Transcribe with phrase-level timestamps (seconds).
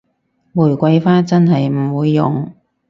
[0.53, 2.51] 玫瑰花真係唔會用